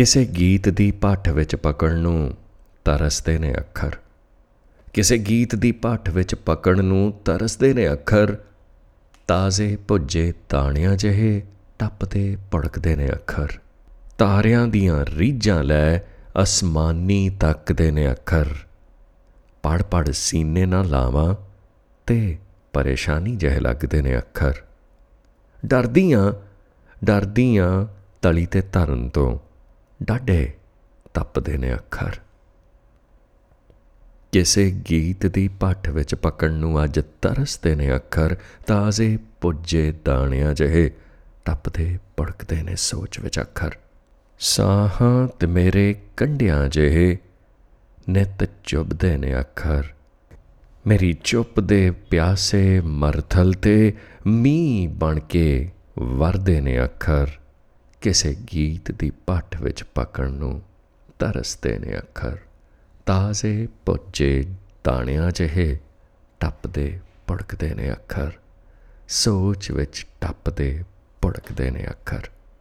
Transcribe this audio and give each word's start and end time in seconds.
ਕਿਸੇ 0.00 0.24
ਗੀਤ 0.24 0.68
ਦੀ 0.68 0.90
ਭੱਠ 0.90 1.28
ਵਿੱਚ 1.28 1.56
ਪਕੜ 1.56 1.92
ਨੂੰ 1.92 2.34
ਤਰਸਦੇ 2.84 3.38
ਨੇ 3.38 3.52
ਅੱਖਰ। 3.52 3.96
ਕਿਸੇ 4.92 5.18
ਗੀਤ 5.18 5.54
ਦੀ 5.54 5.72
ਭੱਠ 5.72 6.10
ਵਿੱਚ 6.10 6.34
ਪਕੜ 6.34 6.80
ਨੂੰ 6.80 7.20
ਤਰਸਦੇ 7.24 7.74
ਨੇ 7.74 7.92
ਅੱਖਰ। 7.92 8.36
ਤਾਜ਼ੇ 9.26 9.76
ਭੁੱਜੇ 9.76 10.34
ਦਾਣਿਆਂ 10.48 10.96
ਜਿਹੇ 10.96 11.42
ਟੱਪਦੇ 11.78 12.36
ਭੜਕਦੇ 12.54 12.96
ਨੇ 12.96 13.08
ਅੱਖਰ। 13.08 13.48
ਤਾਰਿਆਂ 14.18 14.66
ਦੀਆਂ 14.68 15.06
ਰੀਝਾਂ 15.06 15.64
ਲੈ 15.64 15.98
ਅਸਮਾਨੀ 16.42 17.30
ਤੱਕਦੇ 17.30 17.90
ਨੇ 17.90 18.10
ਅੱਖਰ। 18.10 18.54
ਪੜ 19.62 19.82
ਪੜ 19.82 20.10
ਸੀਨੇ 20.10 20.66
ਨਾ 20.66 20.82
ਲਾਵਾਂ 20.82 21.34
ਤੇ 22.06 22.38
ਪਰੇਸ਼ਾਨੀ 22.72 23.36
ਜਿਹੇ 23.36 23.60
ਲੱਗਦੇ 23.60 24.02
ਨੇ 24.02 24.18
ਅੱਖਰ। 24.18 24.54
ਡਰਦੀਆਂ 25.66 26.32
ਡਰਦੀਆਂ 27.04 27.86
ਤਲੀ 28.22 28.46
ਤੇ 28.46 28.60
ਧਰਨ 28.60 29.08
ਤੋਂ 29.08 29.38
ਡਾਢੇ 30.02 30.52
ਤੱਪਦੇ 31.14 31.58
ਨੇ 31.58 31.74
ਅੱਖਰ। 31.74 32.16
ਕਿਸੇ 34.32 34.80
ਗੀਤ 34.90 35.26
ਦੀ 35.26 35.48
ਭੱਠ 35.48 35.88
ਵਿੱਚ 35.88 36.14
ਪਕੜ 36.14 36.50
ਨੂੰ 36.50 36.84
ਅੱਜ 36.84 37.00
ਤਰਸਦੇ 37.22 37.74
ਨੇ 37.74 37.96
ਅੱਖਰ 37.96 38.36
ਤਾਜ਼ੇ 38.66 39.18
ਪੁੱਜੇ 39.40 39.94
ਦਾਣਿਆਂ 40.04 40.54
ਜਿਹੇ 40.54 40.90
ਟੱਪਦੇ 41.44 41.98
ਭੜਕਦੇ 42.20 42.62
ਨੇ 42.62 42.76
ਸੋਚ 42.76 43.20
ਵਿੱਚ 43.20 43.40
ਅੱਖਰ। 43.40 43.70
ਸਾਹਾਂ 44.38 45.28
ਤੇ 45.38 45.46
ਮੇਰੇ 45.46 45.96
ਕੰਢਿਆਂ 46.16 46.68
ਜਿਹੇ 46.68 47.18
ਨਿਤ 48.08 48.50
ਚੁੱਭਦੇ 48.64 49.16
ਨੇ 49.16 49.40
ਅੱਖਰ। 49.40 49.84
ਮੇਰੀ 50.86 51.16
ਚੁੱਪ 51.24 51.60
ਦੇ 51.60 51.90
ਪਿਆਸੇ 51.90 52.80
ਮਰਥਲ 52.80 53.52
ਤੇ 53.52 53.94
ਮੀਂਹ 54.26 54.88
ਬਣ 54.88 55.20
ਕੇ 55.20 55.70
ਵਰਦੇ 55.98 56.60
ਨੇ 56.60 56.84
ਅੱਖਰ। 56.84 57.30
ਕਿਸੇ 58.00 58.36
ਗੀਤ 58.52 58.90
ਦੀ 58.90 59.10
ਭੱਠ 59.10 59.60
ਵਿੱਚ 59.60 59.82
ਪਕੜ 59.82 60.28
ਨੂੰ 60.28 60.62
ਤਰਸਦੇ 61.18 61.78
ਨੇ 61.78 61.98
ਅੱਖਰ। 61.98 62.38
ਤਾਜ਼ੇ 63.06 63.68
ਪੁੱਜੇ 63.86 64.44
ਦਾਣਿਆਂ 64.84 65.30
ਜਿਹੇ 65.30 65.78
ਟੱਪਦੇ 66.40 67.00
ਭੜਕਦੇ 67.30 67.74
ਨੇ 67.74 67.92
ਅੱਖਰ। 67.92 68.32
ਸੋਚ 69.08 69.70
ਵਿੱਚ 69.70 70.06
ਟੱਪਦੇ 70.20 70.84
ਭੜਕਦੇ 71.24 71.70
ਨੇ 71.70 71.86
ਅੱਖਰ। 71.90 72.28